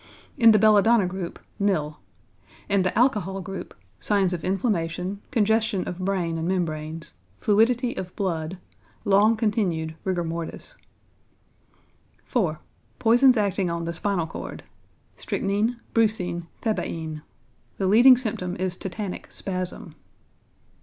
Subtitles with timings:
[0.35, 1.99] In the belladonna group, nil.
[2.67, 8.57] In the alcohol group, signs of inflammation, congestion of brain and membranes, fluidity of blood,
[9.05, 10.73] long continued rigor mortis.
[12.25, 12.59] 4.
[12.97, 14.63] =Poisons Acting on the Spinal Cord.=
[15.17, 17.21] Strychnine, brucine, thebaïne.
[17.77, 19.93] The leading symptom is tetanic spasm.